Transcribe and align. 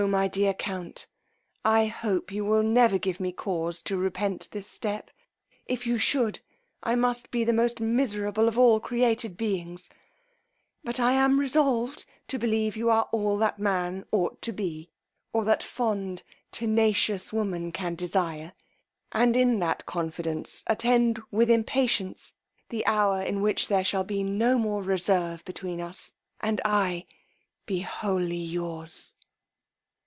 my 0.07 0.27
dear 0.27 0.51
count, 0.55 1.05
I 1.63 1.85
hope 1.85 2.31
you 2.31 2.43
will 2.43 2.63
never 2.63 2.97
give 2.97 3.19
me 3.19 3.31
cause 3.31 3.83
to 3.83 3.95
repent 3.95 4.49
this 4.49 4.65
step; 4.65 5.11
if 5.67 5.85
you 5.85 5.99
should, 5.99 6.39
I 6.81 6.95
must 6.95 7.29
be 7.29 7.43
the 7.43 7.53
most 7.53 7.79
miserable 7.79 8.47
of 8.47 8.57
all 8.57 8.79
created 8.79 9.37
beings; 9.37 9.91
but 10.83 10.99
I 10.99 11.11
am 11.13 11.39
resolved 11.39 12.05
to 12.29 12.39
believe 12.39 12.75
you 12.75 12.89
are 12.89 13.09
all 13.11 13.37
that 13.37 13.59
man 13.59 14.03
ought 14.11 14.41
to 14.41 14.51
be, 14.51 14.89
or 15.33 15.45
that 15.45 15.61
fond 15.61 16.23
tenacious 16.51 17.31
woman 17.31 17.71
can 17.71 17.93
desire; 17.93 18.53
and 19.11 19.35
in 19.35 19.59
that 19.59 19.85
confidence 19.85 20.63
attend 20.65 21.21
with 21.29 21.47
impatience 21.47 22.33
the 22.69 22.83
hour 22.87 23.21
in 23.21 23.39
which 23.43 23.67
there 23.67 23.83
shall 23.83 24.03
be 24.03 24.23
no 24.23 24.57
more 24.57 24.81
reserve 24.81 25.45
between 25.45 25.79
us, 25.79 26.11
and 26.39 26.59
I 26.65 27.05
be 27.67 27.81
wholly 27.81 28.35
yours. 28.37 29.13